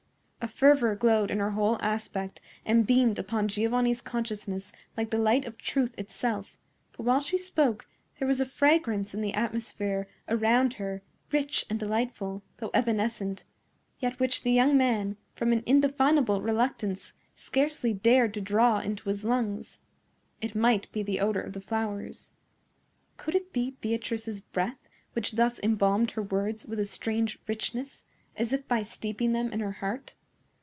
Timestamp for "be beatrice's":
23.53-24.39